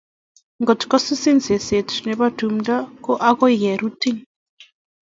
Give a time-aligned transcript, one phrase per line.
[0.61, 4.17] Ngot kosusin seseet nebo tumto, ko akoi kerutiin